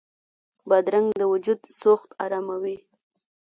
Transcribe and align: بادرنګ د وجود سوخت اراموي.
بادرنګ 0.69 1.07
د 1.19 1.21
وجود 1.33 1.59
سوخت 1.79 2.09
اراموي. 2.23 2.77